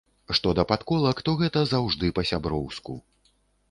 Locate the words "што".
0.37-0.53